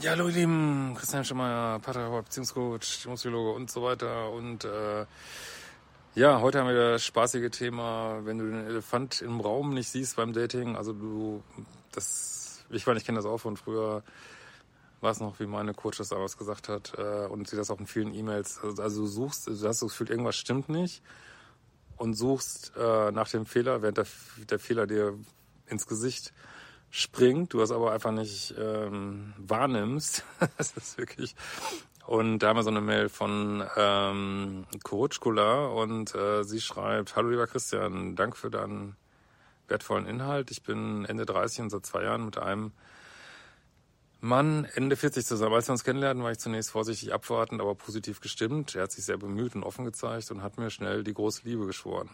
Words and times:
Ja, 0.00 0.12
hallo 0.12 0.28
ihr 0.28 0.34
Lieben, 0.34 0.94
Christian 0.96 1.24
Schemmer, 1.24 1.80
Paartherapeut, 1.82 2.26
Beziehungscoach, 2.26 3.04
Emotiologe 3.04 3.50
und 3.50 3.68
so 3.68 3.82
weiter. 3.82 4.30
Und 4.30 4.64
äh, 4.64 5.06
ja, 6.14 6.40
heute 6.40 6.60
haben 6.60 6.68
wir 6.68 6.92
das 6.92 7.04
spaßige 7.04 7.50
Thema, 7.50 8.20
wenn 8.24 8.38
du 8.38 8.44
den 8.44 8.64
Elefant 8.64 9.22
im 9.22 9.40
Raum 9.40 9.74
nicht 9.74 9.88
siehst 9.88 10.14
beim 10.14 10.32
Dating. 10.32 10.76
Also 10.76 10.92
du, 10.92 11.42
das, 11.90 12.64
ich 12.70 12.86
meine, 12.86 13.00
ich 13.00 13.06
kenne 13.06 13.18
das 13.18 13.26
auch 13.26 13.38
von 13.38 13.56
früher, 13.56 14.04
war 15.00 15.10
es 15.10 15.18
noch, 15.18 15.40
wie 15.40 15.46
meine 15.46 15.74
Coach 15.74 15.98
das 15.98 16.10
damals 16.10 16.36
gesagt 16.36 16.68
hat, 16.68 16.92
äh, 16.96 17.26
und 17.26 17.48
sie 17.48 17.56
das 17.56 17.68
auch 17.68 17.80
in 17.80 17.88
vielen 17.88 18.14
E-Mails. 18.14 18.60
Also, 18.62 18.80
also 18.80 19.00
du 19.00 19.06
suchst, 19.08 19.48
du 19.48 19.52
hast 19.52 19.82
das 19.82 19.90
Gefühl, 19.90 20.10
irgendwas 20.10 20.36
stimmt 20.36 20.68
nicht 20.68 21.02
und 21.96 22.14
suchst 22.14 22.72
äh, 22.76 23.10
nach 23.10 23.28
dem 23.30 23.46
Fehler, 23.46 23.82
während 23.82 23.98
der, 23.98 24.06
der 24.48 24.60
Fehler 24.60 24.86
dir 24.86 25.18
ins 25.66 25.88
Gesicht 25.88 26.32
springt, 26.90 27.52
du 27.52 27.60
es 27.60 27.70
aber 27.70 27.92
einfach 27.92 28.12
nicht 28.12 28.54
ähm, 28.58 29.34
wahrnimmst. 29.38 30.24
das 30.56 30.72
ist 30.72 30.98
wirklich. 30.98 31.34
Und 32.06 32.38
da 32.38 32.48
haben 32.48 32.56
wir 32.56 32.62
so 32.62 32.70
eine 32.70 32.80
Mail 32.80 33.08
von 33.08 33.62
ähm, 33.76 34.64
Kurutschkula 34.82 35.66
und 35.66 36.14
äh, 36.14 36.42
sie 36.42 36.60
schreibt, 36.60 37.16
Hallo 37.16 37.28
lieber 37.28 37.46
Christian, 37.46 38.16
danke 38.16 38.36
für 38.36 38.50
deinen 38.50 38.96
wertvollen 39.68 40.06
Inhalt. 40.06 40.50
Ich 40.50 40.62
bin 40.62 41.04
Ende 41.04 41.26
30 41.26 41.60
und 41.60 41.70
seit 41.70 41.84
zwei 41.84 42.04
Jahren 42.04 42.24
mit 42.24 42.38
einem 42.38 42.72
Mann 44.20 44.64
Ende 44.74 44.96
40 44.96 45.26
zusammen. 45.26 45.54
Als 45.54 45.68
wir 45.68 45.72
uns 45.72 45.84
kennenlernten, 45.84 46.24
war 46.24 46.32
ich 46.32 46.38
zunächst 46.38 46.70
vorsichtig 46.70 47.12
abwartend, 47.12 47.60
aber 47.60 47.74
positiv 47.74 48.20
gestimmt. 48.20 48.74
Er 48.74 48.84
hat 48.84 48.92
sich 48.92 49.04
sehr 49.04 49.18
bemüht 49.18 49.54
und 49.54 49.62
offen 49.62 49.84
gezeigt 49.84 50.30
und 50.30 50.42
hat 50.42 50.58
mir 50.58 50.70
schnell 50.70 51.04
die 51.04 51.14
große 51.14 51.42
Liebe 51.44 51.66
geschworen. 51.66 52.10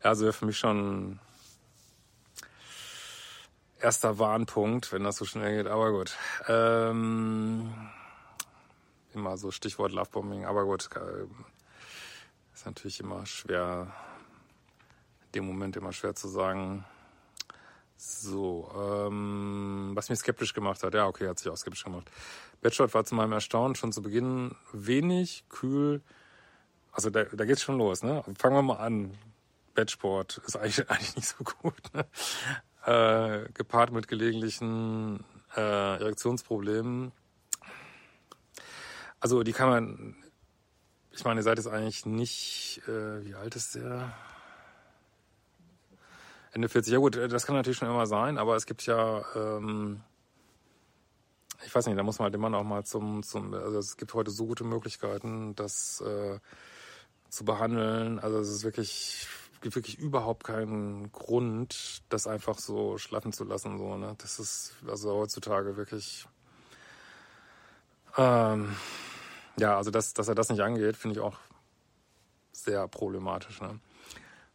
Also 0.00 0.22
wäre 0.22 0.32
für 0.32 0.46
mich 0.46 0.58
schon 0.58 1.18
erster 3.80 4.18
Warnpunkt, 4.18 4.92
wenn 4.92 5.04
das 5.04 5.16
so 5.16 5.24
schnell 5.24 5.62
geht. 5.62 5.70
Aber 5.70 5.90
gut. 5.92 6.16
Ähm, 6.48 7.72
immer 9.14 9.36
so 9.36 9.50
Stichwort 9.50 9.92
Lovebombing. 9.92 10.44
Aber 10.44 10.64
gut, 10.64 10.88
äh, 10.96 11.26
ist 12.54 12.66
natürlich 12.66 13.00
immer 13.00 13.26
schwer, 13.26 13.92
dem 15.34 15.46
Moment 15.46 15.76
immer 15.76 15.92
schwer 15.92 16.14
zu 16.14 16.28
sagen. 16.28 16.84
So, 17.96 18.70
ähm, 18.74 19.92
was 19.94 20.08
mich 20.08 20.18
skeptisch 20.18 20.54
gemacht 20.54 20.82
hat. 20.82 20.94
Ja, 20.94 21.06
okay, 21.06 21.28
hat 21.28 21.38
sich 21.38 21.50
auch 21.50 21.56
skeptisch 21.56 21.84
gemacht. 21.84 22.10
Batshot 22.62 22.94
war 22.94 23.04
zu 23.04 23.14
meinem 23.14 23.32
Erstaunen 23.32 23.74
schon 23.74 23.92
zu 23.92 24.00
Beginn 24.02 24.54
wenig, 24.72 25.44
kühl. 25.48 26.02
Also 26.92 27.10
da, 27.10 27.24
da 27.24 27.44
geht's 27.44 27.62
schon 27.62 27.78
los, 27.78 28.02
ne? 28.02 28.24
Fangen 28.38 28.56
wir 28.56 28.62
mal 28.62 28.76
an. 28.76 29.16
Batchport 29.74 30.38
ist 30.46 30.56
eigentlich, 30.56 30.90
eigentlich 30.90 31.16
nicht 31.16 31.28
so 31.28 31.44
gut. 31.44 31.74
Ne? 31.92 32.06
Äh, 32.86 33.44
gepaart 33.52 33.92
mit 33.92 34.08
gelegentlichen 34.08 35.24
äh, 35.56 35.60
Erektionsproblemen. 35.60 37.12
Also 39.20 39.42
die 39.42 39.52
kann 39.52 39.68
man, 39.68 40.16
ich 41.12 41.24
meine, 41.24 41.40
ihr 41.40 41.44
seid 41.44 41.58
jetzt 41.58 41.66
eigentlich 41.66 42.06
nicht, 42.06 42.82
äh, 42.88 43.24
wie 43.24 43.34
alt 43.34 43.54
ist 43.56 43.74
der? 43.74 44.12
Ende 46.52 46.68
40. 46.68 46.92
Ja 46.92 46.98
gut, 46.98 47.16
das 47.16 47.46
kann 47.46 47.54
natürlich 47.54 47.78
schon 47.78 47.88
immer 47.88 48.06
sein, 48.06 48.38
aber 48.38 48.56
es 48.56 48.66
gibt 48.66 48.84
ja, 48.86 49.24
ähm, 49.36 50.00
ich 51.64 51.72
weiß 51.74 51.86
nicht, 51.86 51.98
da 51.98 52.02
muss 52.02 52.18
man 52.18 52.24
halt 52.24 52.34
den 52.34 52.40
Mann 52.40 52.54
auch 52.54 52.64
mal 52.64 52.84
zum, 52.84 53.22
zum 53.22 53.54
also 53.54 53.78
es 53.78 53.96
gibt 53.96 54.14
heute 54.14 54.30
so 54.30 54.46
gute 54.46 54.64
Möglichkeiten, 54.64 55.54
das 55.54 56.00
äh, 56.00 56.40
zu 57.28 57.44
behandeln. 57.44 58.18
Also 58.18 58.38
es 58.38 58.48
ist 58.48 58.64
wirklich 58.64 59.28
gibt 59.60 59.74
wirklich 59.74 59.98
überhaupt 59.98 60.44
keinen 60.44 61.12
Grund, 61.12 62.02
das 62.08 62.26
einfach 62.26 62.58
so 62.58 62.98
schlafen 62.98 63.32
zu 63.32 63.44
lassen. 63.44 63.78
So, 63.78 63.96
ne? 63.96 64.14
Das 64.18 64.38
ist 64.38 64.74
also 64.88 65.14
heutzutage 65.14 65.76
wirklich. 65.76 66.26
Ähm, 68.16 68.74
ja, 69.58 69.76
also 69.76 69.90
dass, 69.90 70.14
dass 70.14 70.28
er 70.28 70.34
das 70.34 70.48
nicht 70.48 70.60
angeht, 70.60 70.96
finde 70.96 71.16
ich 71.16 71.20
auch 71.20 71.36
sehr 72.52 72.88
problematisch. 72.88 73.60
Ne? 73.60 73.78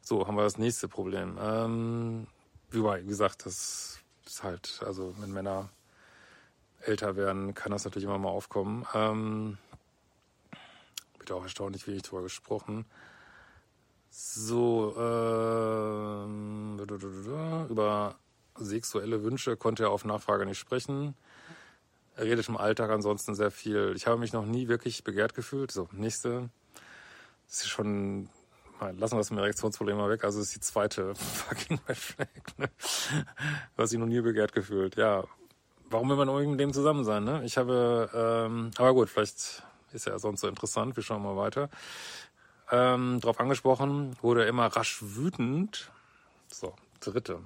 So, 0.02 0.28
haben 0.28 0.36
wir 0.36 0.44
das 0.44 0.58
nächste 0.58 0.88
Problem. 0.88 1.38
Ähm, 1.40 2.28
wie 2.70 3.06
gesagt, 3.06 3.46
das 3.46 4.00
ist 4.26 4.44
halt, 4.44 4.82
also 4.86 5.16
wenn 5.20 5.32
Männer 5.32 5.70
älter 6.82 7.16
werden, 7.16 7.54
kann 7.54 7.72
das 7.72 7.86
natürlich 7.86 8.06
immer 8.06 8.18
mal 8.18 8.30
aufkommen. 8.30 8.86
Ähm, 8.94 9.58
wird 11.18 11.32
auch 11.32 11.44
erstaunlich 11.44 11.88
wenig 11.88 12.04
darüber 12.04 12.24
gesprochen. 12.24 12.86
So, 14.18 14.96
ähm, 14.98 16.80
über 17.70 18.16
sexuelle 18.58 19.24
Wünsche 19.24 19.58
konnte 19.58 19.84
er 19.84 19.90
auf 19.90 20.06
Nachfrage 20.06 20.46
nicht 20.46 20.58
sprechen. 20.58 21.16
Er 22.16 22.24
redet 22.24 22.48
im 22.48 22.56
Alltag 22.56 22.92
ansonsten 22.92 23.36
sehr 23.36 23.52
viel. 23.52 23.92
Ich 23.94 24.08
habe 24.08 24.18
mich 24.18 24.31
noch 24.31 24.46
nie 24.46 24.70
wirklich 24.70 25.04
begehrt 25.04 25.34
gefühlt. 25.34 25.70
So, 25.70 25.90
nächste. 25.92 26.50
Das 27.48 27.59
ist 27.59 27.68
schon, 27.68 28.30
lassen 28.80 29.16
wir 29.16 29.18
das 29.18 29.31
mit 29.31 29.40
Erektionsproblem 29.40 29.98
mal 29.98 30.09
weg. 30.09 30.24
Also, 30.24 30.40
das 30.40 30.48
ist 30.48 30.56
die 30.56 30.62
zweite 30.62 31.14
fucking 31.16 31.81
Red 31.86 31.98
Flag, 31.98 32.28
ne? 32.56 32.70
Was 33.75 33.92
ich 33.92 34.00
noch 34.00 34.08
nie 34.08 34.22
begehrt 34.22 34.54
gefühlt. 34.54 34.96
Ja, 34.96 35.25
warum 35.90 36.08
will 36.08 36.16
man 36.16 36.30
irgendwie 36.30 36.52
mit 36.52 36.62
dem 36.62 36.72
zusammen 36.72 37.04
sein, 37.04 37.25
ne? 37.25 37.44
Ich 37.44 37.58
habe, 37.58 38.09
ähm, 38.14 38.72
aber 38.78 38.94
gut, 38.94 39.09
vielleicht 39.09 39.62
ist 39.92 40.08
er 40.08 40.20
sonst 40.20 40.40
so 40.40 40.48
interessant. 40.48 40.96
Wir 40.96 41.04
schauen 41.04 41.22
mal 41.22 41.36
weiter 41.36 41.70
ähm, 42.72 43.20
darauf 43.22 43.40
angesprochen, 43.40 44.16
wurde 44.22 44.46
immer 44.46 44.68
rasch 44.68 45.00
wütend. 45.02 45.92
So, 46.48 46.74
dritte. 47.00 47.40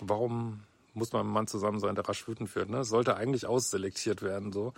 Warum 0.00 0.62
muss 0.94 1.12
man 1.12 1.22
mit 1.22 1.26
einem 1.26 1.34
Mann 1.34 1.46
zusammen 1.46 1.80
sein, 1.80 1.94
der 1.94 2.08
rasch 2.08 2.26
wütend 2.26 2.54
wird? 2.54 2.70
Ne? 2.70 2.84
Sollte 2.84 3.16
eigentlich 3.16 3.46
ausselektiert 3.46 4.22
werden. 4.22 4.52
so. 4.52 4.72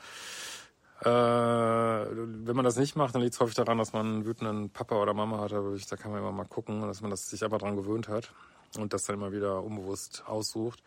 Äh, 1.01 1.09
wenn 1.09 2.57
man 2.57 2.65
das 2.65 2.77
nicht 2.77 2.97
macht, 2.97 3.15
dann 3.15 3.23
liegt 3.23 3.35
es 3.35 3.41
häufig 3.41 3.57
daran, 3.57 3.79
dass 3.79 3.93
man 3.93 4.07
einen 4.07 4.25
wütenden 4.25 4.71
Papa 4.71 4.97
oder 4.97 5.13
Mama 5.13 5.39
hat. 5.39 5.53
Da 5.53 5.97
kann 5.97 6.13
man 6.13 6.21
immer 6.21 6.33
mal 6.33 6.47
gucken, 6.47 6.83
dass 6.83 7.01
man 7.01 7.11
das 7.11 7.29
sich 7.29 7.45
einfach 7.45 7.59
dran 7.59 7.77
gewöhnt 7.77 8.09
hat 8.09 8.33
und 8.79 8.93
das 8.93 9.05
dann 9.05 9.17
immer 9.17 9.33
wieder 9.33 9.63
unbewusst 9.63 10.25
aussucht. 10.27 10.83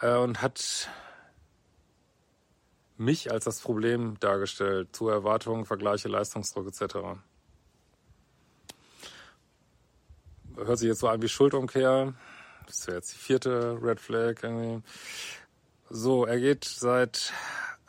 Äh, 0.00 0.16
und 0.16 0.42
hat 0.42 0.88
mich 3.00 3.32
als 3.32 3.44
das 3.46 3.60
Problem 3.60 4.18
dargestellt, 4.20 4.94
zu 4.94 5.08
Erwartungen, 5.08 5.64
Vergleiche, 5.64 6.08
Leistungsdruck 6.08 6.68
etc. 6.68 6.96
Hört 10.56 10.78
sich 10.78 10.88
jetzt 10.88 11.00
so 11.00 11.08
an 11.08 11.22
wie 11.22 11.28
Schuldumkehr. 11.28 12.12
Das 12.66 12.86
wäre 12.86 12.98
jetzt 12.98 13.14
die 13.14 13.18
vierte 13.18 13.78
Red 13.82 14.00
Flag 14.00 14.42
irgendwie. 14.42 14.82
So, 15.88 16.26
er 16.26 16.38
geht 16.38 16.64
seit 16.64 17.32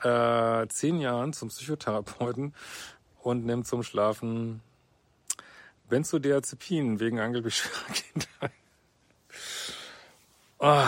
äh, 0.01 0.65
zehn 0.69 0.99
Jahren 0.99 1.33
zum 1.33 1.49
Psychotherapeuten 1.49 2.55
und 3.21 3.45
nimmt 3.45 3.67
zum 3.67 3.83
Schlafen 3.83 4.61
Benzodiazepin 5.89 6.99
wegen 7.01 7.19
angeblich 7.19 7.57
schwerer 7.57 7.93
Kindheit. 7.93 8.51
Oh. 10.63 10.85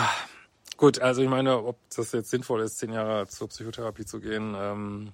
Gut, 0.84 0.98
also 0.98 1.22
ich 1.22 1.30
meine, 1.30 1.64
ob 1.64 1.78
das 1.96 2.12
jetzt 2.12 2.28
sinnvoll 2.28 2.60
ist, 2.60 2.76
zehn 2.76 2.92
Jahre 2.92 3.26
zur 3.26 3.48
Psychotherapie 3.48 4.04
zu 4.04 4.20
gehen, 4.20 4.54
ähm, 4.54 5.12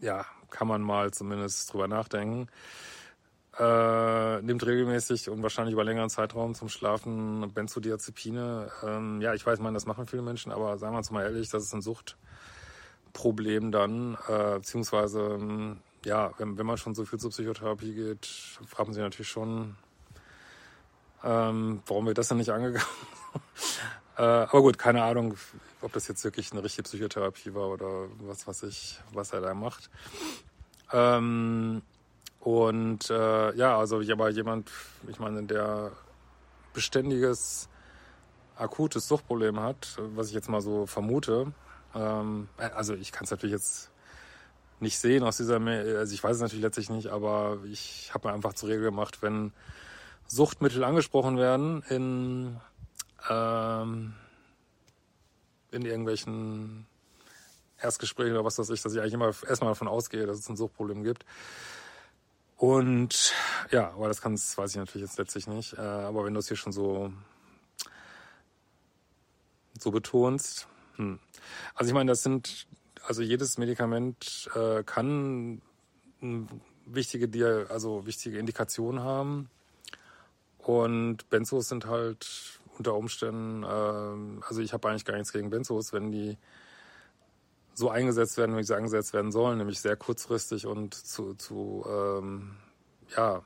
ja, 0.00 0.26
kann 0.50 0.66
man 0.66 0.82
mal 0.82 1.12
zumindest 1.12 1.72
drüber 1.72 1.86
nachdenken. 1.86 2.48
Äh, 3.60 4.42
nimmt 4.42 4.66
regelmäßig 4.66 5.30
und 5.30 5.44
wahrscheinlich 5.44 5.74
über 5.74 5.84
längeren 5.84 6.10
Zeitraum 6.10 6.56
zum 6.56 6.68
Schlafen 6.68 7.48
Benzodiazepine. 7.54 8.72
Ähm, 8.82 9.20
ja, 9.20 9.34
ich 9.34 9.46
weiß, 9.46 9.60
man, 9.60 9.72
das 9.72 9.86
machen 9.86 10.08
viele 10.08 10.22
Menschen, 10.22 10.50
aber 10.50 10.78
sagen 10.78 10.94
wir 10.94 10.98
uns 10.98 11.12
mal 11.12 11.22
ehrlich, 11.22 11.48
das 11.48 11.62
ist 11.62 11.74
ein 11.74 11.80
Suchtproblem 11.80 13.70
dann, 13.70 14.18
äh, 14.26 14.54
beziehungsweise 14.56 15.20
ähm, 15.20 15.78
ja, 16.04 16.32
wenn, 16.38 16.58
wenn 16.58 16.66
man 16.66 16.76
schon 16.76 16.94
so 16.94 17.04
viel 17.04 17.18
zur 17.18 17.30
Psychotherapie 17.30 17.94
geht, 17.94 18.26
fragt 18.66 18.88
man 18.88 18.94
sich 18.94 19.02
natürlich 19.02 19.28
schon, 19.28 19.76
ähm, 21.22 21.82
warum 21.86 22.06
wird 22.06 22.18
das 22.18 22.28
denn 22.28 22.38
nicht 22.38 22.50
angegangen? 22.50 22.86
äh, 24.18 24.22
aber 24.22 24.62
gut, 24.62 24.78
keine 24.78 25.02
Ahnung, 25.02 25.36
ob 25.80 25.92
das 25.92 26.08
jetzt 26.08 26.24
wirklich 26.24 26.52
eine 26.52 26.62
richtige 26.62 26.84
Psychotherapie 26.84 27.54
war 27.54 27.68
oder 27.68 28.08
was, 28.20 28.46
was 28.46 28.62
ich, 28.62 29.00
was 29.12 29.32
er 29.32 29.40
da 29.40 29.54
macht. 29.54 29.90
Ähm, 30.92 31.82
und 32.40 33.08
äh, 33.10 33.54
ja, 33.56 33.78
also 33.78 34.00
ich 34.00 34.12
aber 34.12 34.28
jemand, 34.28 34.70
ich 35.08 35.18
meine, 35.18 35.44
der 35.44 35.92
beständiges 36.74 37.68
akutes 38.56 39.08
Suchtproblem 39.08 39.60
hat, 39.60 39.96
was 40.14 40.28
ich 40.28 40.34
jetzt 40.34 40.48
mal 40.48 40.60
so 40.60 40.86
vermute. 40.86 41.52
Ähm, 41.94 42.48
also 42.58 42.94
ich 42.94 43.12
kann 43.12 43.24
es 43.24 43.30
natürlich 43.30 43.54
jetzt 43.54 43.90
nicht 44.80 44.98
sehen 44.98 45.22
aus 45.22 45.36
dieser, 45.36 45.60
also 45.60 46.14
ich 46.14 46.22
weiß 46.22 46.36
es 46.36 46.42
natürlich 46.42 46.62
letztlich 46.62 46.90
nicht, 46.90 47.08
aber 47.08 47.58
ich 47.64 48.12
habe 48.12 48.28
mir 48.28 48.34
einfach 48.34 48.54
zur 48.54 48.68
Regel 48.68 48.84
gemacht, 48.84 49.22
wenn 49.22 49.52
Suchtmittel 50.26 50.84
angesprochen 50.84 51.38
werden 51.38 51.82
in 51.88 52.60
ähm, 53.28 54.14
in 55.70 55.84
irgendwelchen 55.84 56.86
Erstgesprächen 57.80 58.32
oder 58.32 58.44
was 58.44 58.58
weiß 58.58 58.70
ich, 58.70 58.82
dass 58.82 58.94
ich 58.94 59.00
eigentlich 59.00 59.14
immer 59.14 59.26
erstmal 59.26 59.70
davon 59.70 59.88
ausgehe, 59.88 60.26
dass 60.26 60.38
es 60.38 60.48
ein 60.48 60.56
Suchtproblem 60.56 61.02
gibt. 61.02 61.24
Und 62.56 63.32
ja, 63.70 63.90
aber 63.90 64.08
das 64.08 64.20
kann 64.20 64.34
weiß 64.34 64.70
ich 64.70 64.76
natürlich 64.76 65.06
jetzt 65.06 65.18
letztlich 65.18 65.46
nicht. 65.46 65.74
Äh, 65.74 65.80
aber 65.80 66.24
wenn 66.24 66.34
du 66.34 66.40
es 66.40 66.48
hier 66.48 66.56
schon 66.56 66.72
so 66.72 67.12
so 69.78 69.90
betonst, 69.90 70.68
hm. 70.96 71.18
also 71.74 71.88
ich 71.88 71.94
meine, 71.94 72.12
das 72.12 72.22
sind 72.22 72.68
also 73.06 73.22
jedes 73.22 73.58
Medikament 73.58 74.48
äh, 74.54 74.82
kann 74.84 75.60
wichtige, 76.86 77.66
also 77.70 78.06
wichtige 78.06 78.38
Indikationen 78.38 79.02
haben. 79.02 79.50
Und 80.58 81.28
Benzos 81.28 81.68
sind 81.68 81.86
halt 81.86 82.60
unter 82.78 82.94
Umständen, 82.94 83.62
äh, 83.62 84.46
also 84.46 84.60
ich 84.60 84.72
habe 84.72 84.88
eigentlich 84.88 85.04
gar 85.04 85.14
nichts 85.14 85.32
gegen 85.32 85.50
Benzos, 85.50 85.92
wenn 85.92 86.10
die 86.10 86.38
so 87.74 87.90
eingesetzt 87.90 88.38
werden, 88.38 88.56
wie 88.56 88.62
sie 88.62 88.76
eingesetzt 88.76 89.12
werden 89.12 89.32
sollen, 89.32 89.58
nämlich 89.58 89.80
sehr 89.80 89.96
kurzfristig 89.96 90.66
und 90.66 90.94
zu, 90.94 91.34
zu 91.34 91.84
ähm, 91.88 92.56
ja, 93.16 93.42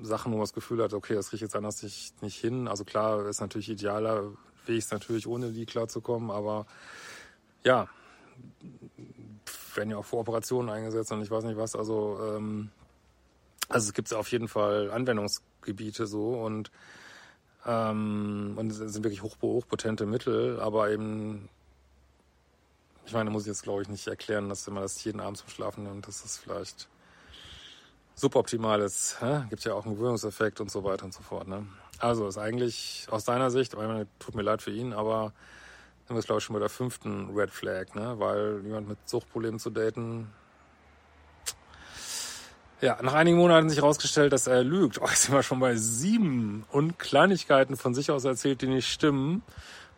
Sachen, 0.00 0.32
wo 0.32 0.36
man 0.36 0.44
das 0.44 0.52
Gefühl 0.52 0.82
hat, 0.82 0.94
okay, 0.94 1.14
das 1.14 1.32
ich 1.32 1.40
jetzt 1.40 1.56
anders 1.56 1.82
nicht, 1.82 2.22
nicht 2.22 2.40
hin. 2.40 2.68
Also 2.68 2.84
klar, 2.84 3.26
ist 3.26 3.40
natürlich 3.40 3.68
idealer, 3.68 4.32
Weg 4.66 4.84
natürlich 4.92 5.26
ohne 5.26 5.50
die 5.50 5.66
klarzukommen, 5.66 6.30
aber 6.30 6.66
ja, 7.64 7.88
werden 9.74 9.90
ja 9.90 9.96
auch 9.96 10.04
vor 10.04 10.20
Operationen 10.20 10.68
eingesetzt 10.68 11.12
und 11.12 11.22
ich 11.22 11.30
weiß 11.30 11.44
nicht 11.44 11.56
was. 11.56 11.76
Also, 11.76 12.18
ähm, 12.22 12.70
also 13.68 13.88
es 13.88 13.94
gibt 13.94 14.12
auf 14.12 14.30
jeden 14.30 14.48
Fall 14.48 14.90
Anwendungsgebiete 14.90 16.06
so 16.06 16.34
und 16.34 16.70
ähm, 17.66 18.54
und 18.56 18.70
es 18.70 18.78
sind 18.78 19.04
wirklich 19.04 19.22
hoch, 19.22 19.36
hochpotente 19.42 20.06
Mittel, 20.06 20.58
aber 20.60 20.90
eben, 20.90 21.48
ich 23.06 23.12
meine, 23.12 23.30
muss 23.30 23.42
ich 23.42 23.48
jetzt 23.48 23.62
glaube 23.62 23.82
ich 23.82 23.88
nicht 23.88 24.06
erklären, 24.06 24.48
dass 24.48 24.66
wenn 24.66 24.74
man 24.74 24.82
das 24.82 25.02
jeden 25.04 25.20
Abend 25.20 25.38
zum 25.38 25.48
Schlafen 25.48 25.84
nimmt, 25.84 26.06
dass 26.06 26.22
das 26.22 26.38
vielleicht 26.38 26.88
suboptimal 28.14 28.80
ist. 28.80 29.18
Gibt 29.48 29.64
ja 29.64 29.74
auch 29.74 29.86
einen 29.86 29.94
Gewöhnungseffekt 29.94 30.60
und 30.60 30.70
so 30.70 30.82
weiter 30.82 31.04
und 31.04 31.14
so 31.14 31.22
fort. 31.22 31.46
Ne? 31.46 31.66
Also 31.98 32.26
ist 32.26 32.38
eigentlich 32.38 33.06
aus 33.10 33.24
deiner 33.24 33.50
Sicht, 33.50 33.74
ich 33.74 33.78
meine, 33.78 34.06
tut 34.18 34.34
mir 34.34 34.42
leid 34.42 34.60
für 34.60 34.72
ihn, 34.72 34.92
aber 34.92 35.32
sind 36.08 36.16
wir 36.16 36.22
glaube 36.22 36.38
ich 36.38 36.44
schon 36.44 36.54
bei 36.54 36.60
der 36.60 36.70
fünften 36.70 37.36
Red 37.36 37.50
Flag, 37.50 37.94
ne? 37.94 38.14
Weil 38.18 38.62
jemand 38.64 38.88
mit 38.88 38.98
Suchtproblemen 39.04 39.60
zu 39.60 39.68
daten. 39.68 40.32
Ja, 42.80 42.98
nach 43.02 43.12
einigen 43.12 43.36
Monaten 43.36 43.64
hat 43.64 43.70
sich 43.70 43.80
herausgestellt, 43.80 44.32
dass 44.32 44.46
er 44.46 44.64
lügt. 44.64 45.00
Oh, 45.02 45.06
jetzt 45.06 45.24
sind 45.24 45.34
wir 45.34 45.42
schon 45.42 45.60
bei 45.60 45.76
sieben 45.76 46.64
und 46.70 46.98
Kleinigkeiten 46.98 47.76
von 47.76 47.92
sich 47.92 48.10
aus 48.10 48.24
erzählt, 48.24 48.62
die 48.62 48.68
nicht 48.68 48.88
stimmen, 48.88 49.42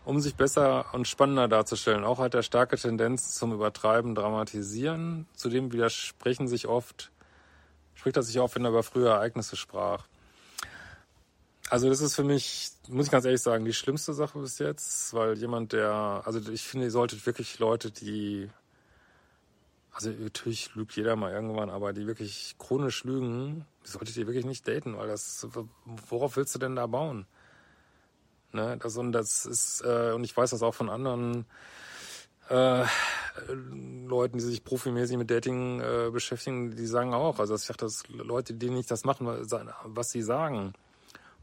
um 0.04 0.20
sich 0.20 0.34
besser 0.34 0.86
und 0.94 1.06
spannender 1.06 1.46
darzustellen. 1.46 2.04
Auch 2.04 2.18
hat 2.18 2.34
er 2.34 2.42
starke 2.42 2.76
Tendenzen 2.76 3.30
zum 3.30 3.52
Übertreiben, 3.52 4.16
Dramatisieren. 4.16 5.28
Zudem 5.36 5.72
widersprechen 5.72 6.48
sich 6.48 6.66
oft, 6.66 7.12
spricht 7.94 8.16
er 8.16 8.24
sich 8.24 8.40
oft, 8.40 8.56
wenn 8.56 8.64
er 8.64 8.70
über 8.70 8.82
frühe 8.82 9.08
Ereignisse 9.08 9.56
sprach. 9.56 10.06
Also 11.70 11.88
das 11.88 12.00
ist 12.00 12.16
für 12.16 12.24
mich, 12.24 12.72
muss 12.88 13.06
ich 13.06 13.12
ganz 13.12 13.24
ehrlich 13.24 13.40
sagen, 13.40 13.64
die 13.64 13.72
schlimmste 13.72 14.12
Sache 14.12 14.40
bis 14.40 14.58
jetzt, 14.58 15.14
weil 15.14 15.38
jemand, 15.38 15.72
der, 15.72 16.20
also 16.24 16.40
ich 16.50 16.64
finde, 16.64 16.86
ihr 16.86 16.90
solltet 16.90 17.24
wirklich 17.26 17.60
Leute, 17.60 17.92
die, 17.92 18.50
also 19.92 20.10
natürlich 20.10 20.74
lügt 20.74 20.96
jeder 20.96 21.14
mal 21.14 21.30
irgendwann, 21.30 21.70
aber 21.70 21.92
die 21.92 22.08
wirklich 22.08 22.56
chronisch 22.58 23.04
lügen, 23.04 23.66
solltet 23.84 24.16
ihr 24.16 24.26
wirklich 24.26 24.46
nicht 24.46 24.66
daten, 24.66 24.96
weil 24.96 25.06
das, 25.06 25.46
worauf 26.08 26.36
willst 26.36 26.56
du 26.56 26.58
denn 26.58 26.74
da 26.74 26.88
bauen? 26.88 27.26
Ne, 28.50 28.76
das 28.82 28.96
und 28.96 29.12
das 29.12 29.46
ist, 29.46 29.84
äh, 29.84 30.10
und 30.10 30.24
ich 30.24 30.36
weiß 30.36 30.50
das 30.50 30.64
auch 30.64 30.74
von 30.74 30.90
anderen 30.90 31.46
äh, 32.48 32.84
Leuten, 33.46 34.38
die 34.38 34.44
sich 34.44 34.64
profimäßig 34.64 35.16
mit 35.18 35.30
Dating 35.30 35.80
äh, 35.80 36.10
beschäftigen, 36.10 36.74
die 36.74 36.86
sagen 36.86 37.14
auch, 37.14 37.38
also 37.38 37.54
ich 37.54 37.64
dachte, 37.64 37.84
dass 37.84 38.08
Leute, 38.08 38.54
die 38.54 38.70
nicht 38.70 38.90
das 38.90 39.04
machen, 39.04 39.28
was 39.84 40.10
sie 40.10 40.22
sagen, 40.22 40.74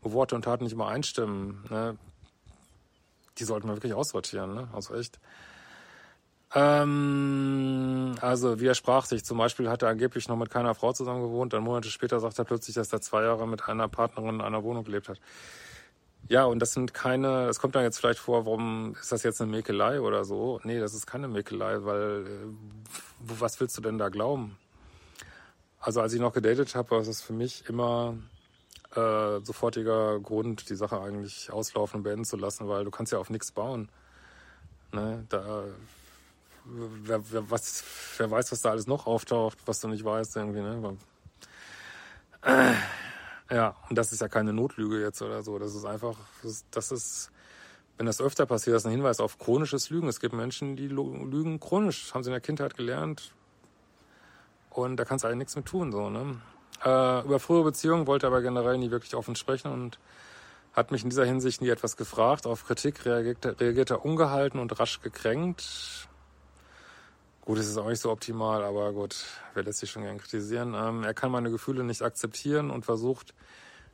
wo 0.02 0.12
Worte 0.14 0.36
und 0.36 0.44
Taten 0.44 0.64
nicht 0.64 0.74
übereinstimmen, 0.74 1.64
ne, 1.70 1.98
die 3.38 3.44
sollten 3.44 3.68
wir 3.68 3.76
wirklich 3.76 3.94
aussortieren, 3.94 4.54
ne? 4.54 4.68
Also 4.74 4.96
echt. 4.96 5.20
Ähm, 6.56 8.16
also 8.22 8.60
widersprach 8.60 9.06
sich. 9.06 9.26
Zum 9.26 9.38
Beispiel 9.38 9.70
hat 9.70 9.84
er 9.84 9.90
angeblich 9.90 10.28
noch 10.28 10.38
mit 10.38 10.50
keiner 10.50 10.74
Frau 10.76 10.94
zusammen 10.94 11.22
gewohnt. 11.22 11.54
Dann 11.54 11.64
Monate 11.64 11.90
später 11.90 12.20
sagt 12.20 12.40
er 12.40 12.46
plötzlich, 12.46 12.76
dass 12.76 12.92
er 12.94 13.02
zwei 13.02 13.24
Jahre 13.24 13.48
mit 13.48 13.68
einer 13.68 13.88
Partnerin 13.88 14.36
in 14.36 14.42
einer 14.42 14.64
Wohnung 14.64 14.86
gelebt 14.86 15.10
hat. 15.10 15.20
Ja, 16.30 16.46
und 16.46 16.60
das 16.60 16.74
sind 16.74 16.94
keine, 16.94 17.48
es 17.48 17.60
kommt 17.60 17.76
dann 17.76 17.84
jetzt 17.84 18.00
vielleicht 18.00 18.20
vor, 18.20 18.46
warum 18.46 18.96
ist 19.00 19.12
das 19.12 19.24
jetzt 19.24 19.42
eine 19.42 19.52
Mäkelei 19.52 20.02
oder 20.02 20.26
so? 20.26 20.60
Nee, 20.64 20.80
das 20.80 20.94
ist 20.94 21.06
keine 21.06 21.28
Mäkelei, 21.28 21.84
weil 21.84 22.26
äh, 22.26 22.90
was 23.20 23.60
willst 23.60 23.78
du 23.78 23.82
denn 23.82 23.98
da 23.98 24.10
glauben? 24.10 24.58
Also 25.80 26.02
als 26.02 26.14
ich 26.14 26.20
noch 26.20 26.34
gedatet 26.34 26.76
habe, 26.76 26.92
war 26.92 27.00
es 27.00 27.22
für 27.22 27.34
mich 27.34 27.70
immer 27.70 28.16
äh, 28.95 29.39
sofortiger 29.44 30.19
Grund, 30.19 30.69
die 30.69 30.75
Sache 30.75 31.00
eigentlich 31.01 31.51
auslaufen 31.51 31.98
und 31.98 32.04
beenden 32.04 32.25
zu 32.25 32.38
lassen, 32.38 32.68
weil 32.68 32.86
du 32.86 32.92
kannst 32.92 33.12
ja 33.12 33.19
auf 33.19 33.30
nichts 33.30 33.51
bauen. 33.51 33.89
Ne? 34.92 35.25
Da, 35.30 35.63
wer, 36.66 37.31
wer, 37.31 37.51
was, 37.51 37.84
wer 38.18 38.31
weiß, 38.31 38.51
was 38.51 38.62
da 38.62 38.72
alles 38.72 38.88
noch 38.88 39.06
auftaucht, 39.07 39.57
was 39.66 39.80
du 39.80 39.88
nicht 39.88 40.04
weißt 40.04 40.36
irgendwie. 40.38 40.62
Ne? 40.62 40.98
Äh, 42.44 42.74
ja, 43.50 43.75
und 43.89 43.98
das 43.98 44.12
ist 44.12 44.22
ja 44.22 44.28
keine 44.28 44.54
Notlüge 44.54 45.01
jetzt 45.01 45.22
oder 45.22 45.44
so. 45.44 45.60
Das 45.60 45.75
ist 45.75 45.86
einfach, 45.86 46.18
das 46.72 46.92
ist, 46.92 47.31
wenn 47.98 48.06
das 48.06 48.22
öfter 48.22 48.45
passiert, 48.45 48.75
das 48.75 48.83
ist 48.83 48.88
ein 48.88 48.92
Hinweis 48.92 49.19
auf 49.19 49.38
chronisches 49.38 49.90
Lügen. 49.90 50.07
Es 50.07 50.19
gibt 50.19 50.33
Menschen, 50.33 50.75
die 50.75 50.88
lügen 50.88 51.60
chronisch, 51.60 52.13
haben 52.13 52.24
sie 52.24 52.30
in 52.30 52.33
der 52.33 52.42
Kindheit 52.42 52.75
gelernt. 52.75 53.33
Und 54.69 54.97
da 54.97 55.06
kannst 55.06 55.23
du 55.23 55.28
eigentlich 55.28 55.40
nichts 55.40 55.56
mit 55.56 55.66
tun, 55.66 55.92
so, 55.92 56.09
ne? 56.09 56.40
Äh, 56.84 57.22
über 57.24 57.40
frühere 57.40 57.66
Beziehungen 57.66 58.07
wollte 58.07 58.28
aber 58.28 58.42
generell 58.42 58.78
nie 58.78 58.92
wirklich 58.92 59.16
offen 59.16 59.36
sprechen 59.36 59.72
und 59.72 60.00
hat 60.74 60.92
mich 60.92 61.04
in 61.04 61.10
dieser 61.10 61.26
Hinsicht 61.26 61.62
nie 61.62 61.69
etwas 61.69 61.98
gefragt. 61.98 62.46
Auf 62.46 62.66
Kritik 62.66 63.06
reagiert, 63.06 63.60
reagiert 63.60 63.90
er 63.90 64.06
ungehalten 64.06 64.60
und 64.60 64.80
rasch 64.80 65.02
gekränkt. 65.02 66.07
Gut, 67.42 67.57
es 67.57 67.68
ist 67.68 67.78
auch 67.78 67.88
nicht 67.88 68.02
so 68.02 68.12
optimal, 68.12 68.64
aber 68.64 68.92
gut, 68.94 69.16
wer 69.54 69.64
lässt 69.64 69.80
sich 69.80 69.90
schon 69.90 70.04
gern 70.04 70.18
kritisieren. 70.18 70.76
Ähm, 70.76 71.04
er 71.04 71.14
kann 71.14 71.31
meine 71.31 71.50
Gefühle 71.50 71.84
nicht 71.84 72.02
akzeptieren 72.02 72.69
und 72.69 72.86
versucht, 72.86 73.34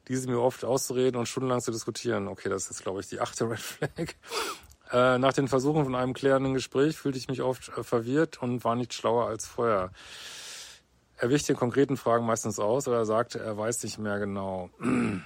diese 0.08 0.30
mir 0.30 0.42
oft 0.42 0.66
auszureden 0.66 1.20
und 1.20 1.28
stundenlang 1.28 1.62
zu 1.62 1.72
diskutieren. 1.72 2.28
Okay, 2.28 2.50
das 2.50 2.70
ist 2.70 2.82
glaube 2.82 3.00
ich, 3.00 3.08
die 3.08 3.22
achte 3.22 3.46
Red 3.50 3.60
Flag. 3.60 4.16
Äh, 4.92 5.18
nach 5.20 5.34
den 5.34 5.48
Versuchen 5.48 5.86
von 5.86 5.96
einem 5.96 6.13
klärenden 6.13 6.54
Gespräch 6.54 6.98
fühlte 6.98 7.18
ich 7.18 7.28
mich 7.28 7.42
oft 7.42 7.70
äh, 7.78 7.84
verwirrt 7.84 8.42
und 8.42 8.63
war 8.63 8.75
nicht 8.75 8.94
schlauer 8.94 9.28
als 9.28 9.48
vorher. 9.48 9.92
Er 11.24 11.30
wicht 11.30 11.48
den 11.48 11.56
konkreten 11.56 11.96
Fragen 11.96 12.25
meistens 12.25 12.60
aus 12.60 12.86
oder 12.86 13.06
sagt, 13.06 13.36
er 13.36 13.58
weiß 13.58 13.82
nicht 13.84 13.98
mehr 13.98 14.20
genau. 14.20 14.70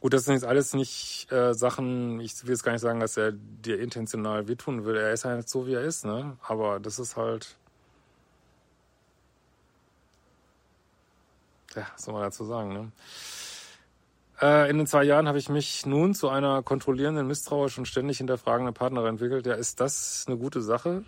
Gut, 0.00 0.12
das 0.12 0.26
sind 0.26 0.34
jetzt 0.34 0.44
alles 0.44 0.74
nicht 0.74 1.32
äh, 1.32 1.54
Sachen, 1.54 2.20
ich 2.20 2.44
will 2.44 2.50
jetzt 2.50 2.62
gar 2.62 2.72
nicht 2.72 2.82
sagen, 2.82 3.00
dass 3.00 3.16
er 3.16 3.32
dir 3.32 3.80
intentional 3.80 4.46
wehtun 4.46 4.84
will. 4.84 4.94
Er 4.98 5.14
ist 5.14 5.24
halt 5.24 5.48
so, 5.48 5.66
wie 5.66 5.72
er 5.72 5.80
ist, 5.80 6.04
ne? 6.04 6.36
Aber 6.42 6.80
das 6.80 6.98
ist 6.98 7.16
halt. 7.16 7.56
Ja, 11.74 11.86
was 11.94 12.04
soll 12.04 12.12
man 12.12 12.24
dazu 12.24 12.44
sagen, 12.44 12.74
ne? 12.74 12.92
Äh, 14.42 14.68
in 14.68 14.76
den 14.76 14.86
zwei 14.86 15.04
Jahren 15.04 15.28
habe 15.28 15.38
ich 15.38 15.48
mich 15.48 15.86
nun 15.86 16.12
zu 16.12 16.28
einer 16.28 16.62
kontrollierenden, 16.62 17.26
misstrauischen 17.26 17.80
und 17.80 17.86
ständig 17.86 18.18
hinterfragenden 18.18 18.74
Partnerin 18.74 19.12
entwickelt. 19.12 19.46
Ja, 19.46 19.54
ist 19.54 19.80
das 19.80 20.26
eine 20.26 20.36
gute 20.36 20.60
Sache? 20.60 21.04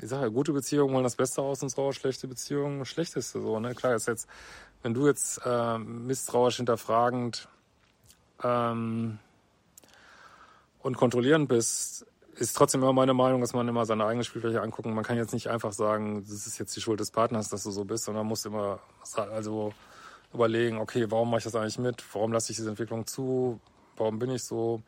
Die 0.00 0.06
Sache, 0.06 0.30
gute 0.30 0.52
Beziehungen 0.52 0.94
wollen 0.94 1.04
das 1.04 1.16
Beste 1.16 1.42
aus 1.42 1.62
uns 1.62 1.76
raus, 1.76 1.96
schlechte 1.96 2.28
Beziehungen 2.28 2.84
Schlechteste 2.84 3.40
so, 3.40 3.58
ne? 3.58 3.74
Klar, 3.74 3.94
ist 3.94 4.06
jetzt, 4.06 4.28
wenn 4.82 4.94
du 4.94 5.06
jetzt 5.06 5.40
äh, 5.44 5.78
misstrauisch 5.78 6.56
hinterfragend 6.56 7.48
ähm, 8.42 9.18
und 10.80 10.96
kontrollierend 10.96 11.48
bist, 11.48 12.06
ist 12.36 12.56
trotzdem 12.56 12.82
immer 12.82 12.92
meine 12.92 13.14
Meinung, 13.14 13.40
dass 13.40 13.52
man 13.52 13.66
immer 13.66 13.84
seine 13.84 14.06
eigene 14.06 14.22
Spielfläche 14.22 14.62
angucken. 14.62 14.94
Man 14.94 15.04
kann 15.04 15.16
jetzt 15.16 15.32
nicht 15.32 15.48
einfach 15.48 15.72
sagen, 15.72 16.24
das 16.28 16.46
ist 16.46 16.58
jetzt 16.58 16.76
die 16.76 16.80
Schuld 16.80 17.00
des 17.00 17.10
Partners, 17.10 17.48
dass 17.48 17.64
du 17.64 17.72
so 17.72 17.84
bist, 17.84 18.04
sondern 18.04 18.24
man 18.24 18.28
muss 18.28 18.44
immer 18.44 18.78
also 19.16 19.72
überlegen, 20.32 20.78
okay, 20.78 21.06
warum 21.10 21.30
mache 21.30 21.38
ich 21.38 21.44
das 21.44 21.56
eigentlich 21.56 21.78
mit? 21.78 22.04
Warum 22.12 22.32
lasse 22.32 22.52
ich 22.52 22.56
diese 22.56 22.70
Entwicklung 22.70 23.06
zu? 23.06 23.58
Warum 23.96 24.20
bin 24.20 24.30
ich 24.30 24.44
so? 24.44 24.82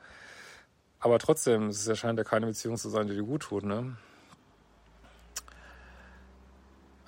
Aber 1.01 1.19
trotzdem, 1.19 1.69
es 1.69 1.89
erscheint 1.89 2.19
ja 2.19 2.25
keine 2.25 2.47
Beziehung 2.47 2.77
zu 2.77 2.89
sein, 2.91 3.09
die 3.09 3.15
dir 3.15 3.25
gut 3.25 3.43
tut, 3.43 3.65
ne? 3.65 3.97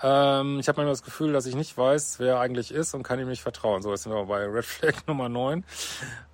Ähm, 0.03 0.59
ich 0.59 0.69
habe 0.69 0.79
manchmal 0.79 0.93
das 0.93 1.05
Gefühl, 1.05 1.33
dass 1.33 1.47
ich 1.47 1.55
nicht 1.55 1.79
weiß, 1.79 2.19
wer 2.19 2.35
er 2.35 2.41
eigentlich 2.41 2.73
ist 2.73 2.95
und 2.95 3.05
kann 3.05 3.21
ihm 3.21 3.29
nicht 3.29 3.43
vertrauen. 3.43 3.83
So, 3.83 3.91
jetzt 3.91 4.03
sind 4.03 4.13
wir 4.13 4.25
bei 4.25 4.45
Red 4.47 4.65
Flag 4.65 4.95
Nummer 5.07 5.29
9. 5.29 5.65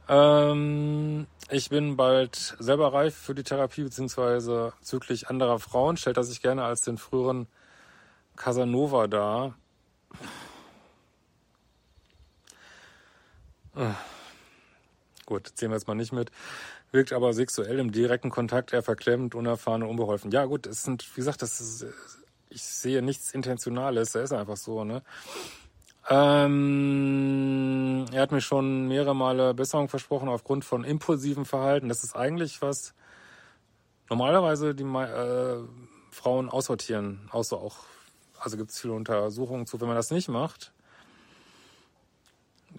Ähm, 0.09 1.27
ich 1.51 1.69
bin 1.69 1.97
bald 1.97 2.57
selber 2.59 2.95
reif 2.95 3.15
für 3.15 3.35
die 3.35 3.43
Therapie, 3.43 3.83
beziehungsweise 3.83 4.73
züglich 4.81 5.29
anderer 5.29 5.59
Frauen. 5.59 5.99
Stellt 5.99 6.17
er 6.17 6.25
sich 6.25 6.41
gerne 6.41 6.65
als 6.65 6.81
den 6.81 6.97
früheren 6.97 7.47
Casanova 8.37 9.07
dar. 9.07 9.55
Gut, 15.27 15.53
zählen 15.55 15.71
wir 15.71 15.77
jetzt 15.77 15.87
mal 15.87 15.95
nicht 15.95 16.13
mit. 16.13 16.31
Wirkt 16.91 17.13
aber 17.13 17.35
sexuell 17.35 17.79
im 17.79 17.93
direkten 17.93 18.31
Kontakt 18.31 18.73
eher 18.73 18.83
verklemmt, 18.83 19.35
unerfahren 19.35 19.83
unbeholfen. 19.83 20.31
Ja, 20.31 20.47
gut, 20.47 20.67
es 20.67 20.85
sind, 20.85 21.07
wie 21.15 21.21
gesagt, 21.21 21.43
das 21.43 21.61
ist, 21.61 21.87
ich 22.51 22.63
sehe 22.63 23.03
nichts 23.03 23.33
Intentionales, 23.33 24.13
da 24.13 24.21
ist 24.21 24.33
einfach 24.33 24.57
so, 24.57 24.85
ne? 24.85 25.03
Ähm, 26.11 28.07
er 28.13 28.23
hat 28.23 28.33
mir 28.33 28.41
schon 28.41 28.89
mehrere 28.89 29.15
Male 29.15 29.53
Besserung 29.53 29.91
versprochen 29.91 30.29
aufgrund 30.31 30.65
von 30.65 30.83
impulsivem 30.83 31.45
Verhalten. 31.45 31.91
Das 31.91 32.03
ist 32.03 32.17
eigentlich 32.17 32.63
was 32.63 32.95
normalerweise 34.09 34.75
die 34.75 34.85
äh, 34.85 35.59
Frauen 36.11 36.49
aussortieren, 36.49 37.29
außer 37.31 37.59
auch, 37.59 37.77
also 38.41 38.57
gibt 38.57 38.71
es 38.71 38.81
viele 38.81 38.95
Untersuchungen 38.95 39.67
zu, 39.67 39.81
wenn 39.81 39.89
man 39.89 39.97
das 39.97 40.11
nicht 40.11 40.29
macht, 40.29 40.73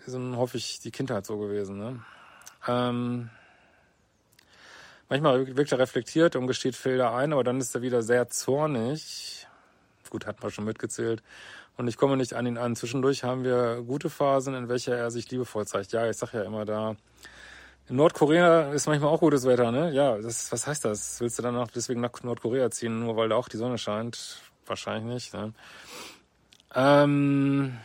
sind 0.05 0.35
häufig 0.35 0.79
die 0.79 0.91
Kindheit 0.91 1.25
so 1.25 1.37
gewesen. 1.37 1.77
Ne? 1.77 2.03
Ähm, 2.67 3.29
manchmal 5.07 5.55
wirkt 5.55 5.71
er 5.71 5.79
reflektiert 5.79 6.35
und 6.35 6.47
gesteht 6.47 6.75
Fehler 6.75 7.13
ein, 7.13 7.33
aber 7.33 7.43
dann 7.43 7.59
ist 7.59 7.75
er 7.75 7.81
wieder 7.81 8.01
sehr 8.01 8.29
zornig. 8.29 9.38
Gut, 10.09 10.25
hat 10.25 10.41
man 10.41 10.51
schon 10.51 10.65
mitgezählt 10.65 11.21
und 11.77 11.87
ich 11.87 11.97
komme 11.97 12.17
nicht 12.17 12.33
an 12.33 12.45
ihn 12.45 12.57
an. 12.57 12.75
Zwischendurch 12.75 13.23
haben 13.23 13.43
wir 13.43 13.83
gute 13.85 14.09
Phasen, 14.09 14.53
in 14.55 14.67
welcher 14.67 14.97
er 14.97 15.11
sich 15.11 15.29
liebevoll 15.31 15.65
zeigt. 15.65 15.91
Ja, 15.91 16.09
ich 16.09 16.17
sag 16.17 16.33
ja 16.33 16.43
immer 16.43 16.65
da. 16.65 16.95
In 17.87 17.95
Nordkorea 17.95 18.71
ist 18.73 18.87
manchmal 18.87 19.09
auch 19.09 19.19
gutes 19.19 19.45
Wetter, 19.45 19.71
ne? 19.71 19.91
Ja, 19.91 20.17
das, 20.17 20.51
was 20.51 20.67
heißt 20.67 20.85
das? 20.85 21.19
Willst 21.21 21.39
du 21.39 21.43
dann 21.43 21.55
auch 21.55 21.71
deswegen 21.71 22.01
nach 22.01 22.11
Nordkorea 22.21 22.69
ziehen, 22.69 22.99
nur 22.99 23.15
weil 23.15 23.29
da 23.29 23.35
auch 23.35 23.49
die 23.49 23.57
Sonne 23.57 23.77
scheint? 23.77 24.41
Wahrscheinlich 24.65 25.05
nicht, 25.05 25.33
ne? 25.33 25.53
Ähm, 26.75 27.77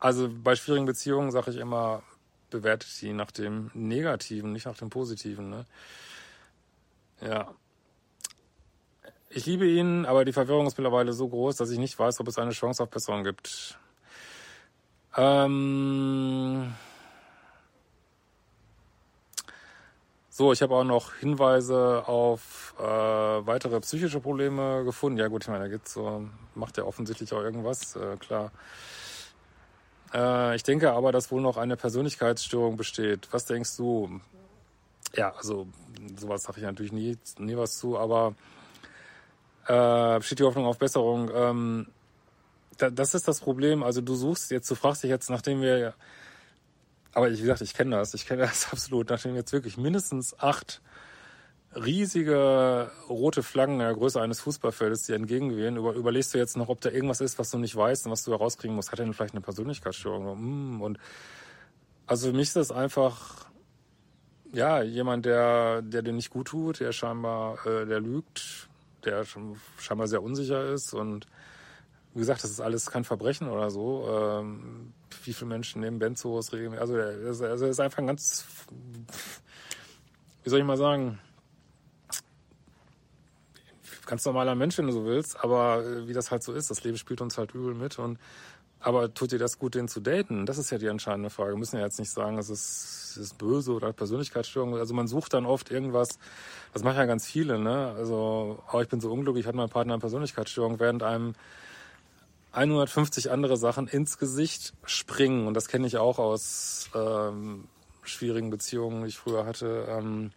also 0.00 0.28
bei 0.28 0.56
schwierigen 0.56 0.86
Beziehungen 0.86 1.30
sage 1.30 1.52
ich 1.52 1.58
immer, 1.58 2.02
bewertet 2.50 2.90
die 3.00 3.12
nach 3.12 3.30
dem 3.30 3.70
Negativen, 3.74 4.52
nicht 4.52 4.66
nach 4.66 4.76
dem 4.76 4.90
Positiven, 4.90 5.48
ne? 5.50 5.66
Ja. 7.20 7.54
Ich 9.34 9.46
liebe 9.46 9.66
ihn, 9.66 10.04
aber 10.04 10.26
die 10.26 10.32
Verwirrung 10.32 10.66
ist 10.66 10.76
mittlerweile 10.76 11.14
so 11.14 11.26
groß, 11.26 11.56
dass 11.56 11.70
ich 11.70 11.78
nicht 11.78 11.98
weiß, 11.98 12.20
ob 12.20 12.28
es 12.28 12.36
eine 12.36 12.50
Chance 12.50 12.82
auf 12.82 12.90
Besserung 12.90 13.24
gibt. 13.24 13.78
Ähm 15.16 16.74
so, 20.28 20.52
ich 20.52 20.60
habe 20.60 20.74
auch 20.74 20.84
noch 20.84 21.14
Hinweise 21.14 22.04
auf 22.06 22.74
äh, 22.78 22.82
weitere 22.82 23.80
psychische 23.80 24.20
Probleme 24.20 24.84
gefunden. 24.84 25.18
Ja 25.18 25.28
gut, 25.28 25.44
ich 25.44 25.48
meine, 25.48 25.64
da 25.64 25.70
gibt's 25.70 25.94
so, 25.94 26.28
macht 26.54 26.76
ja 26.76 26.84
offensichtlich 26.84 27.32
auch 27.32 27.40
irgendwas, 27.40 27.96
äh, 27.96 28.18
klar. 28.18 28.52
Äh, 30.12 30.56
ich 30.56 30.62
denke 30.62 30.92
aber, 30.92 31.10
dass 31.10 31.30
wohl 31.30 31.40
noch 31.40 31.56
eine 31.56 31.78
Persönlichkeitsstörung 31.78 32.76
besteht. 32.76 33.28
Was 33.30 33.46
denkst 33.46 33.78
du? 33.78 34.20
Ja, 35.14 35.32
also 35.34 35.68
sowas 36.16 36.42
sage 36.42 36.58
ich 36.58 36.64
natürlich 36.64 36.92
nie, 36.92 37.16
nie 37.38 37.56
was 37.56 37.78
zu, 37.78 37.98
aber 37.98 38.34
äh, 39.66 40.18
besteht 40.18 40.40
die 40.40 40.44
Hoffnung 40.44 40.66
auf 40.66 40.78
Besserung. 40.78 41.30
Ähm, 41.34 41.86
da, 42.78 42.90
das 42.90 43.14
ist 43.14 43.28
das 43.28 43.40
Problem. 43.40 43.82
Also 43.82 44.00
du 44.00 44.14
suchst 44.14 44.50
jetzt, 44.50 44.70
du 44.70 44.74
fragst 44.74 45.02
dich 45.02 45.10
jetzt, 45.10 45.30
nachdem 45.30 45.60
wir, 45.60 45.94
aber 47.12 47.30
wie 47.30 47.40
gesagt, 47.40 47.60
ich 47.60 47.74
kenne 47.74 47.96
das, 47.96 48.14
ich 48.14 48.26
kenne 48.26 48.42
das 48.42 48.68
absolut, 48.72 49.10
nachdem 49.10 49.34
jetzt 49.34 49.52
wirklich 49.52 49.76
mindestens 49.76 50.38
acht 50.38 50.80
riesige 51.74 52.90
rote 53.08 53.42
Flaggen 53.42 53.74
in 53.74 53.80
der 53.80 53.94
Größe 53.94 54.20
eines 54.20 54.40
Fußballfeldes 54.40 55.04
dir 55.04 55.16
entgegengehen, 55.16 55.76
über, 55.76 55.94
überlegst 55.94 56.34
du 56.34 56.38
jetzt 56.38 56.56
noch, 56.56 56.68
ob 56.68 56.82
da 56.82 56.90
irgendwas 56.90 57.22
ist, 57.22 57.38
was 57.38 57.50
du 57.50 57.58
nicht 57.58 57.74
weißt 57.74 58.06
und 58.06 58.12
was 58.12 58.24
du 58.24 58.32
herauskriegen 58.32 58.76
musst. 58.76 58.92
Hat 58.92 58.98
er 58.98 59.06
denn 59.06 59.14
vielleicht 59.14 59.34
eine 59.34 59.40
Persönlichkeitsstörung? 59.40 60.36
Hm, 60.36 60.82
und 60.82 60.98
also 62.06 62.28
für 62.28 62.36
mich 62.36 62.48
ist 62.48 62.56
das 62.56 62.70
einfach 62.70 63.46
ja 64.52 64.82
jemand, 64.82 65.24
der 65.24 65.80
der 65.80 66.02
dir 66.02 66.12
nicht 66.12 66.28
gut 66.28 66.48
tut, 66.48 66.80
der 66.80 66.92
scheinbar 66.92 67.64
äh, 67.66 67.86
der 67.86 68.00
lügt, 68.00 68.68
der 69.04 69.24
schon 69.24 69.60
scheinbar 69.78 70.08
sehr 70.08 70.22
unsicher 70.22 70.72
ist 70.72 70.94
und 70.94 71.26
wie 72.14 72.18
gesagt, 72.18 72.44
das 72.44 72.50
ist 72.50 72.60
alles 72.60 72.90
kein 72.90 73.04
Verbrechen 73.04 73.48
oder 73.48 73.70
so. 73.70 74.06
Ähm, 74.10 74.92
wie 75.24 75.32
viele 75.32 75.48
Menschen 75.48 75.80
nehmen 75.80 75.98
Benzos 75.98 76.52
regelmäßig? 76.52 76.80
Also, 76.80 76.96
er 76.96 77.10
ist, 77.10 77.42
also 77.42 77.66
ist 77.66 77.80
einfach 77.80 77.98
ein 77.98 78.06
ganz, 78.06 78.44
wie 80.44 80.50
soll 80.50 80.58
ich 80.58 80.64
mal 80.66 80.76
sagen, 80.76 81.18
ganz 84.06 84.24
normaler 84.26 84.54
Mensch, 84.54 84.76
wenn 84.76 84.86
du 84.86 84.92
so 84.92 85.06
willst, 85.06 85.42
aber 85.42 85.84
äh, 85.84 86.06
wie 86.06 86.12
das 86.12 86.30
halt 86.30 86.42
so 86.42 86.52
ist, 86.52 86.70
das 86.70 86.84
Leben 86.84 86.98
spielt 86.98 87.22
uns 87.22 87.38
halt 87.38 87.54
übel 87.54 87.74
mit 87.74 87.98
und 87.98 88.18
aber 88.82 89.14
tut 89.14 89.32
dir 89.32 89.38
das 89.38 89.58
gut, 89.58 89.74
den 89.74 89.88
zu 89.88 90.00
daten? 90.00 90.44
Das 90.46 90.58
ist 90.58 90.70
ja 90.70 90.78
die 90.78 90.86
entscheidende 90.86 91.30
Frage. 91.30 91.52
Wir 91.52 91.58
müssen 91.58 91.76
ja 91.76 91.82
jetzt 91.82 91.98
nicht 91.98 92.10
sagen, 92.10 92.38
es 92.38 92.50
ist, 92.50 93.12
es 93.12 93.16
ist 93.16 93.38
böse 93.38 93.72
oder 93.72 93.92
Persönlichkeitsstörung. 93.92 94.76
Also 94.76 94.92
man 94.94 95.06
sucht 95.06 95.34
dann 95.34 95.46
oft 95.46 95.70
irgendwas, 95.70 96.18
das 96.72 96.82
machen 96.82 96.96
ja 96.96 97.06
ganz 97.06 97.26
viele, 97.26 97.58
ne? 97.58 97.94
Also, 97.96 98.62
oh, 98.72 98.80
ich 98.80 98.88
bin 98.88 99.00
so 99.00 99.10
unglücklich, 99.12 99.46
hat 99.46 99.54
mein 99.54 99.68
Partner 99.68 99.94
eine 99.94 100.00
Persönlichkeitsstörung, 100.00 100.80
während 100.80 101.02
einem 101.02 101.34
150 102.52 103.30
andere 103.30 103.56
Sachen 103.56 103.88
ins 103.88 104.18
Gesicht 104.18 104.74
springen. 104.84 105.46
Und 105.46 105.54
das 105.54 105.68
kenne 105.68 105.86
ich 105.86 105.96
auch 105.96 106.18
aus 106.18 106.90
ähm, 106.94 107.68
schwierigen 108.02 108.50
Beziehungen, 108.50 109.02
die 109.02 109.08
ich 109.08 109.18
früher 109.18 109.46
hatte. 109.46 109.86
Ähm, 109.88 110.32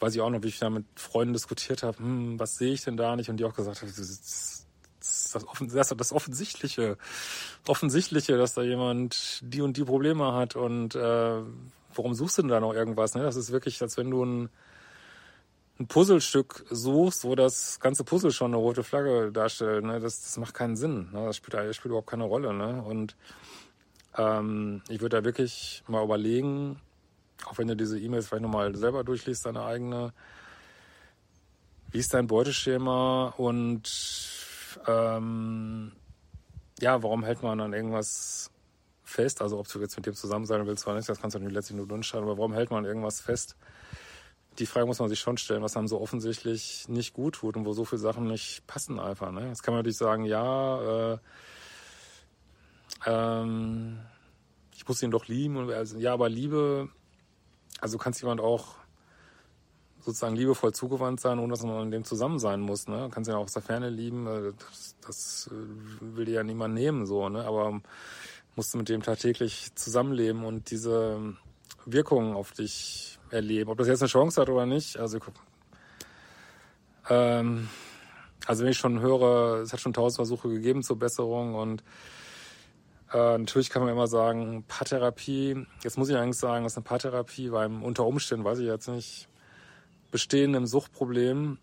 weiß 0.00 0.14
ich 0.14 0.20
auch 0.20 0.30
noch, 0.30 0.42
wie 0.42 0.48
ich 0.48 0.58
da 0.58 0.70
mit 0.70 0.84
Freunden 0.96 1.32
diskutiert 1.32 1.82
habe, 1.82 1.98
hm, 1.98 2.38
was 2.38 2.56
sehe 2.56 2.72
ich 2.72 2.82
denn 2.82 2.96
da 2.96 3.16
nicht? 3.16 3.30
Und 3.30 3.38
die 3.38 3.44
auch 3.44 3.54
gesagt 3.54 3.80
haben, 3.80 3.92
das, 3.96 4.63
das, 5.34 5.44
das, 5.60 5.88
das 5.96 6.12
Offensichtliche, 6.12 6.96
Offensichtliche, 7.66 8.38
dass 8.38 8.54
da 8.54 8.62
jemand 8.62 9.40
die 9.42 9.60
und 9.60 9.76
die 9.76 9.84
Probleme 9.84 10.32
hat 10.32 10.56
und 10.56 10.94
äh, 10.94 11.42
warum 11.94 12.14
suchst 12.14 12.38
du 12.38 12.42
denn 12.42 12.50
da 12.50 12.60
noch 12.60 12.74
irgendwas? 12.74 13.14
Ne? 13.14 13.22
Das 13.22 13.36
ist 13.36 13.52
wirklich, 13.52 13.80
als 13.82 13.96
wenn 13.96 14.10
du 14.10 14.24
ein, 14.24 14.48
ein 15.78 15.86
Puzzlestück 15.86 16.64
suchst, 16.70 17.24
wo 17.24 17.34
das 17.34 17.80
ganze 17.80 18.04
Puzzle 18.04 18.30
schon 18.30 18.52
eine 18.52 18.56
rote 18.56 18.82
Flagge 18.82 19.32
darstellt. 19.32 19.84
Ne? 19.84 20.00
Das, 20.00 20.22
das 20.22 20.36
macht 20.36 20.54
keinen 20.54 20.76
Sinn. 20.76 21.10
Ne? 21.12 21.26
Das 21.26 21.36
spielt, 21.36 21.54
das 21.54 21.76
spielt 21.76 21.90
überhaupt 21.90 22.10
keine 22.10 22.24
Rolle. 22.24 22.54
Ne? 22.54 22.82
Und 22.82 23.16
ähm, 24.16 24.82
ich 24.88 25.00
würde 25.00 25.18
da 25.18 25.24
wirklich 25.24 25.82
mal 25.88 26.04
überlegen, 26.04 26.80
auch 27.46 27.58
wenn 27.58 27.68
du 27.68 27.76
diese 27.76 27.98
E-Mails 27.98 28.28
vielleicht 28.28 28.42
nochmal 28.42 28.74
selber 28.76 29.04
durchliest, 29.04 29.46
deine 29.46 29.64
eigene, 29.64 30.12
wie 31.90 31.98
ist 31.98 32.14
dein 32.14 32.26
Beuteschema 32.26 33.34
und 33.36 33.82
ähm, 34.86 35.92
ja, 36.80 37.02
warum 37.02 37.24
hält 37.24 37.42
man 37.42 37.60
an 37.60 37.72
irgendwas 37.72 38.50
fest? 39.02 39.42
Also 39.42 39.58
ob 39.58 39.68
du 39.68 39.80
jetzt 39.80 39.96
mit 39.96 40.06
dem 40.06 40.14
zusammen 40.14 40.46
sein 40.46 40.66
willst 40.66 40.86
oder 40.86 40.96
nicht, 40.96 41.08
das 41.08 41.20
kannst 41.20 41.34
du 41.34 41.38
natürlich 41.38 41.54
letztlich 41.54 41.76
nur 41.76 41.86
du 41.86 41.94
entscheiden, 41.94 42.24
aber 42.24 42.38
warum 42.38 42.52
hält 42.52 42.70
man 42.70 42.84
irgendwas 42.84 43.20
fest? 43.20 43.56
Die 44.58 44.66
Frage 44.66 44.86
muss 44.86 45.00
man 45.00 45.08
sich 45.08 45.18
schon 45.18 45.36
stellen, 45.36 45.62
was 45.62 45.76
einem 45.76 45.88
so 45.88 46.00
offensichtlich 46.00 46.88
nicht 46.88 47.12
gut 47.12 47.34
tut 47.36 47.56
und 47.56 47.64
wo 47.64 47.72
so 47.72 47.84
viele 47.84 48.00
Sachen 48.00 48.28
nicht 48.28 48.66
passen 48.66 49.00
einfach. 49.00 49.32
Ne? 49.32 49.48
Jetzt 49.48 49.62
kann 49.62 49.74
man 49.74 49.80
natürlich 49.80 49.96
sagen, 49.96 50.24
ja, 50.24 51.12
äh, 51.14 51.18
ähm, 53.06 53.98
ich 54.76 54.86
muss 54.86 55.02
ihn 55.02 55.10
doch 55.10 55.26
lieben. 55.26 55.56
Und, 55.56 55.72
also, 55.72 55.98
ja, 55.98 56.12
aber 56.12 56.28
Liebe, 56.28 56.88
also 57.80 57.98
kannst 57.98 58.20
jemand 58.22 58.40
auch 58.40 58.76
sozusagen 60.04 60.36
liebevoll 60.36 60.72
zugewandt 60.72 61.20
sein, 61.20 61.38
ohne 61.38 61.52
dass 61.52 61.62
man 61.62 61.82
in 61.84 61.90
dem 61.90 62.04
zusammen 62.04 62.38
sein 62.38 62.60
muss. 62.60 62.88
Ne? 62.88 63.08
Kannst 63.10 63.30
ja 63.30 63.36
auch 63.36 63.44
aus 63.44 63.52
der 63.52 63.62
Ferne 63.62 63.88
lieben, 63.88 64.26
äh, 64.26 64.52
das, 64.58 64.96
das 65.06 65.50
äh, 65.50 66.16
will 66.16 66.26
dir 66.26 66.34
ja 66.34 66.42
niemand 66.42 66.74
nehmen, 66.74 67.06
so, 67.06 67.28
ne? 67.28 67.44
Aber 67.44 67.80
musst 68.56 68.72
du 68.74 68.78
mit 68.78 68.88
dem 68.88 69.02
tagtäglich 69.02 69.74
zusammenleben 69.74 70.44
und 70.44 70.70
diese 70.70 71.34
Wirkungen 71.86 72.34
auf 72.34 72.52
dich 72.52 73.18
erleben. 73.30 73.70
Ob 73.70 73.78
das 73.78 73.88
jetzt 73.88 74.02
eine 74.02 74.08
Chance 74.08 74.40
hat 74.40 74.48
oder 74.48 74.66
nicht, 74.66 74.96
also 74.98 75.18
ähm, 77.08 77.68
also 78.46 78.62
wenn 78.62 78.70
ich 78.70 78.78
schon 78.78 79.00
höre, 79.00 79.62
es 79.62 79.72
hat 79.72 79.80
schon 79.80 79.92
tausend 79.92 80.16
Versuche 80.16 80.48
gegeben 80.48 80.82
zur 80.82 80.98
Besserung 80.98 81.54
und 81.54 81.82
äh, 83.12 83.38
natürlich 83.38 83.70
kann 83.70 83.82
man 83.82 83.92
immer 83.92 84.06
sagen, 84.06 84.64
Paartherapie, 84.68 85.66
jetzt 85.82 85.98
muss 85.98 86.08
ich 86.08 86.16
eigentlich 86.16 86.38
sagen, 86.38 86.64
das 86.64 86.74
ist 86.74 86.78
eine 86.78 86.84
Paartherapie, 86.84 87.52
weil 87.52 87.70
unter 87.82 88.06
Umständen, 88.06 88.44
weiß 88.44 88.58
ich 88.58 88.66
jetzt 88.66 88.88
nicht, 88.88 89.28
bestehendem 90.14 90.64
Suchtproblem 90.64 91.58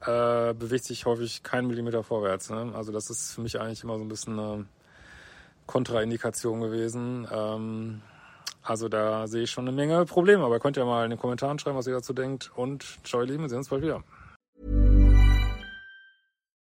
äh, 0.00 0.54
bewegt 0.54 0.84
sich 0.84 1.04
häufig 1.04 1.42
kein 1.42 1.66
Millimeter 1.66 2.02
vorwärts. 2.02 2.48
Ne? 2.48 2.72
Also 2.74 2.90
das 2.90 3.10
ist 3.10 3.32
für 3.32 3.42
mich 3.42 3.60
eigentlich 3.60 3.84
immer 3.84 3.98
so 3.98 4.04
ein 4.04 4.08
bisschen 4.08 4.38
eine 4.38 4.64
Kontraindikation 5.66 6.62
gewesen. 6.62 7.28
Ähm, 7.30 8.00
also 8.62 8.88
da 8.88 9.26
sehe 9.26 9.42
ich 9.42 9.50
schon 9.50 9.68
eine 9.68 9.76
Menge 9.76 10.06
Probleme. 10.06 10.42
Aber 10.42 10.58
könnt 10.58 10.78
ihr 10.78 10.86
mal 10.86 11.04
in 11.04 11.10
den 11.10 11.18
Kommentaren 11.18 11.58
schreiben, 11.58 11.76
was 11.76 11.86
ihr 11.86 11.92
dazu 11.92 12.14
denkt. 12.14 12.50
Und 12.56 12.86
ciao, 13.04 13.20
ihr 13.20 13.26
Lieben, 13.26 13.42
wir 13.42 13.50
sehen 13.50 13.58
uns 13.58 13.68
bald 13.68 13.82
wieder. 13.82 14.02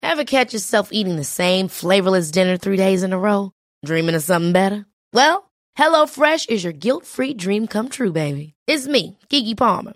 Ever 0.02 0.24
catch 0.24 0.54
yourself 0.54 0.94
eating 0.94 1.18
the 1.18 1.26
same 1.26 1.68
flavorless 1.68 2.32
dinner 2.32 2.58
three 2.58 2.78
days 2.78 3.04
in 3.04 3.12
a 3.12 3.18
row? 3.18 3.52
Dreaming 3.84 4.16
of 4.16 4.24
something 4.24 4.54
better? 4.54 4.86
Well, 5.12 5.52
HelloFresh 5.78 6.48
is 6.50 6.64
your 6.64 6.72
guilt-free 6.72 7.34
dream 7.34 7.68
come 7.68 7.90
true, 7.90 8.14
baby. 8.14 8.54
It's 8.68 8.88
me, 8.88 9.18
Kiki 9.28 9.54
Palmer. 9.56 9.96